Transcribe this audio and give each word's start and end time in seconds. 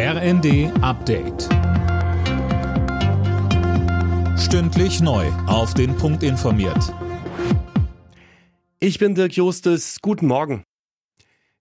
RND 0.00 0.70
Update. 0.80 1.48
Stündlich 4.38 5.00
neu. 5.00 5.26
Auf 5.48 5.74
den 5.74 5.96
Punkt 5.96 6.22
informiert. 6.22 6.94
Ich 8.78 9.00
bin 9.00 9.16
Dirk 9.16 9.32
Jostes. 9.32 9.98
Guten 10.00 10.28
Morgen. 10.28 10.62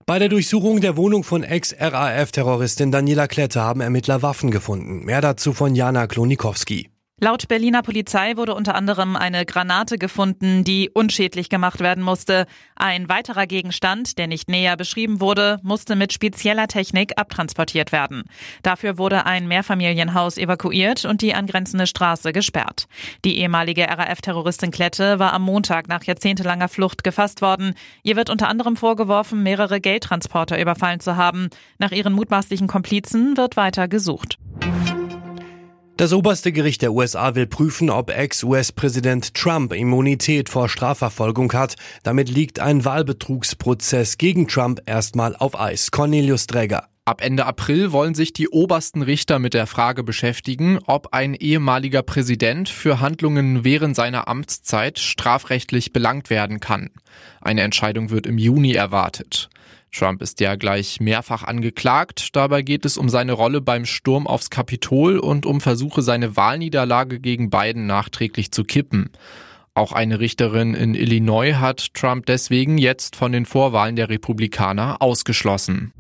Bei 0.05 0.19
der 0.19 0.29
Durchsuchung 0.29 0.81
der 0.81 0.97
Wohnung 0.97 1.23
von 1.23 1.41
Ex-RAF-Terroristin 1.41 2.91
Daniela 2.91 3.27
Klette 3.27 3.61
haben 3.61 3.81
Ermittler 3.81 4.21
Waffen 4.21 4.51
gefunden. 4.51 5.03
Mehr 5.03 5.21
dazu 5.21 5.53
von 5.53 5.73
Jana 5.73 6.05
Klonikowski. 6.05 6.91
Laut 7.19 7.47
Berliner 7.47 7.81
Polizei 7.81 8.37
wurde 8.37 8.53
unter 8.53 8.75
anderem 8.75 9.15
eine 9.15 9.43
Granate 9.43 9.97
gefunden, 9.97 10.63
die 10.63 10.91
unschädlich 10.93 11.49
gemacht 11.49 11.79
werden 11.79 12.03
musste. 12.03 12.45
Ein 12.75 13.09
weiterer 13.09 13.47
Gegenstand, 13.47 14.19
der 14.19 14.27
nicht 14.27 14.49
näher 14.49 14.77
beschrieben 14.77 15.19
wurde, 15.19 15.59
musste 15.63 15.95
mit 15.95 16.13
spezieller 16.13 16.67
Technik 16.67 17.13
abtransportiert 17.17 17.91
werden. 17.91 18.25
Dafür 18.61 18.99
wurde 18.99 19.25
ein 19.25 19.47
Mehrfamilienhaus 19.47 20.37
evakuiert 20.37 21.05
und 21.05 21.23
die 21.23 21.33
angrenzende 21.33 21.87
Straße 21.87 22.33
gesperrt. 22.33 22.85
Die 23.25 23.39
ehemalige 23.39 23.87
RAF-Terroristin 23.89 24.69
Klette 24.69 25.17
war 25.17 25.33
am 25.33 25.41
Montag 25.41 25.87
nach 25.87 26.03
jahrzehntelanger 26.03 26.67
Flucht 26.67 27.03
gefasst 27.03 27.41
worden. 27.41 27.73
Ihr 28.03 28.15
wird 28.15 28.29
unter 28.29 28.47
anderem 28.47 28.75
vorgeworfen, 28.75 29.41
mehrere 29.41 29.81
Geldtransporter 29.81 30.61
überfallen 30.61 30.99
zu 30.99 31.15
haben. 31.15 31.49
Nach 31.79 31.91
ihren 31.91 32.13
mutmaßlichen 32.13 32.67
Komplizen 32.67 33.37
wird 33.37 33.57
weiter 33.57 33.87
gesucht. 33.87 34.37
Das 35.97 36.13
oberste 36.13 36.51
Gericht 36.51 36.83
der 36.83 36.93
USA 36.93 37.33
will 37.33 37.47
prüfen, 37.47 37.89
ob 37.89 38.11
Ex-US-Präsident 38.11 39.33
Trump 39.33 39.73
Immunität 39.73 40.47
vor 40.47 40.69
Strafverfolgung 40.69 41.51
hat. 41.53 41.73
Damit 42.03 42.29
liegt 42.29 42.59
ein 42.59 42.85
Wahlbetrugsprozess 42.85 44.19
gegen 44.19 44.47
Trump 44.47 44.79
erstmal 44.85 45.35
auf 45.35 45.59
Eis. 45.59 45.89
Cornelius 45.89 46.45
Dräger. 46.45 46.87
Ab 47.05 47.23
Ende 47.23 47.47
April 47.47 47.93
wollen 47.93 48.13
sich 48.13 48.31
die 48.31 48.47
obersten 48.49 49.01
Richter 49.01 49.39
mit 49.39 49.55
der 49.55 49.65
Frage 49.65 50.03
beschäftigen, 50.03 50.77
ob 50.85 51.15
ein 51.15 51.33
ehemaliger 51.33 52.03
Präsident 52.03 52.69
für 52.69 52.99
Handlungen 52.99 53.63
während 53.63 53.95
seiner 53.95 54.27
Amtszeit 54.27 54.99
strafrechtlich 54.99 55.93
belangt 55.93 56.29
werden 56.29 56.59
kann. 56.59 56.91
Eine 57.41 57.61
Entscheidung 57.61 58.11
wird 58.11 58.27
im 58.27 58.37
Juni 58.37 58.73
erwartet. 58.73 59.49
Trump 59.91 60.21
ist 60.21 60.39
ja 60.39 60.55
gleich 60.55 60.99
mehrfach 60.99 61.43
angeklagt. 61.43 62.35
Dabei 62.35 62.61
geht 62.61 62.85
es 62.85 62.97
um 62.97 63.09
seine 63.09 63.33
Rolle 63.33 63.61
beim 63.61 63.85
Sturm 63.85 64.27
aufs 64.27 64.49
Kapitol 64.49 65.17
und 65.19 65.45
um 65.45 65.61
Versuche, 65.61 66.01
seine 66.01 66.35
Wahlniederlage 66.35 67.19
gegen 67.19 67.49
Biden 67.49 67.87
nachträglich 67.87 68.51
zu 68.51 68.63
kippen. 68.63 69.09
Auch 69.73 69.91
eine 69.91 70.19
Richterin 70.19 70.73
in 70.73 70.95
Illinois 70.95 71.53
hat 71.53 71.93
Trump 71.93 72.25
deswegen 72.25 72.77
jetzt 72.79 73.15
von 73.15 73.31
den 73.31 73.45
Vorwahlen 73.45 73.95
der 73.95 74.09
Republikaner 74.09 75.01
ausgeschlossen. 75.01 75.93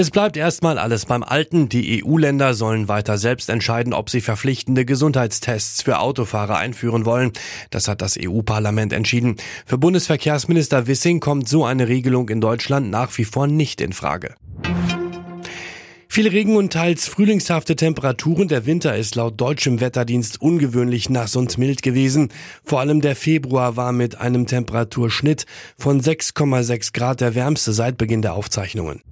Es 0.00 0.10
bleibt 0.10 0.38
erstmal 0.38 0.78
alles 0.78 1.04
beim 1.04 1.22
Alten. 1.22 1.68
Die 1.68 2.02
EU-Länder 2.02 2.54
sollen 2.54 2.88
weiter 2.88 3.18
selbst 3.18 3.50
entscheiden, 3.50 3.92
ob 3.92 4.08
sie 4.08 4.22
verpflichtende 4.22 4.86
Gesundheitstests 4.86 5.82
für 5.82 5.98
Autofahrer 5.98 6.56
einführen 6.56 7.04
wollen. 7.04 7.32
Das 7.68 7.86
hat 7.86 8.00
das 8.00 8.18
EU-Parlament 8.18 8.94
entschieden. 8.94 9.36
Für 9.66 9.76
Bundesverkehrsminister 9.76 10.86
Wissing 10.86 11.20
kommt 11.20 11.50
so 11.50 11.66
eine 11.66 11.86
Regelung 11.86 12.30
in 12.30 12.40
Deutschland 12.40 12.90
nach 12.90 13.18
wie 13.18 13.26
vor 13.26 13.46
nicht 13.46 13.82
in 13.82 13.92
Frage. 13.92 14.36
Viel 16.08 16.28
Regen 16.28 16.56
und 16.56 16.72
teils 16.72 17.06
frühlingshafte 17.06 17.76
Temperaturen. 17.76 18.48
Der 18.48 18.64
Winter 18.64 18.96
ist 18.96 19.16
laut 19.16 19.38
deutschem 19.38 19.80
Wetterdienst 19.82 20.40
ungewöhnlich 20.40 21.10
nass 21.10 21.36
und 21.36 21.58
mild 21.58 21.82
gewesen. 21.82 22.30
Vor 22.64 22.80
allem 22.80 23.02
der 23.02 23.16
Februar 23.16 23.76
war 23.76 23.92
mit 23.92 24.18
einem 24.18 24.46
Temperaturschnitt 24.46 25.44
von 25.76 26.00
6,6 26.00 26.94
Grad 26.94 27.20
der 27.20 27.34
wärmste 27.34 27.74
seit 27.74 27.98
Beginn 27.98 28.22
der 28.22 28.32
Aufzeichnungen. 28.32 29.02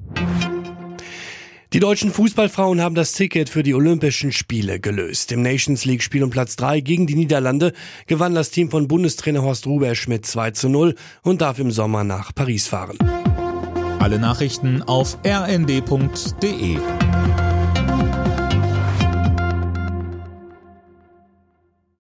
Die 1.75 1.81
deutschen 1.81 2.11
Fußballfrauen 2.11 2.81
haben 2.81 2.95
das 2.95 3.13
Ticket 3.13 3.51
für 3.51 3.63
die 3.63 3.75
Olympischen 3.75 4.33
Spiele 4.33 4.81
gelöst. 4.81 5.33
Im 5.33 5.43
Nations 5.43 5.85
League 5.85 6.03
Spiel 6.03 6.25
um 6.25 6.31
Platz 6.31 6.57
3 6.57 6.81
gegen 6.81 7.07
die 7.07 7.15
Niederlande 7.15 7.75
gewann 8.07 8.35
das 8.35 8.51
Team 8.51 8.71
von 8.71 8.89
Bundestrainer 8.89 9.43
Horst 9.43 9.67
Rubesch 9.67 10.09
mit 10.09 10.25
2 10.25 10.53
zu 10.53 10.71
0 10.71 10.95
und 11.23 11.43
darf 11.43 11.59
im 11.59 11.71
Sommer 11.71 12.05
nach 12.05 12.35
Paris 12.35 12.67
fahren. 12.67 12.97
Alle 13.99 14.19
Nachrichten 14.19 14.83
auf 14.83 15.19
rnd.de 15.27 16.79